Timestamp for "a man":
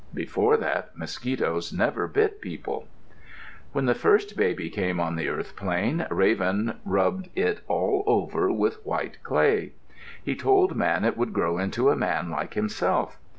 11.91-12.31